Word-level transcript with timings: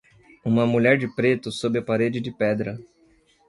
Uma 0.43 0.65
mulher 0.65 0.97
de 0.97 1.07
preto 1.07 1.51
sobe 1.51 1.77
a 1.77 1.81
parede 1.83 2.19
de 2.19 2.31
pedra. 2.31 2.79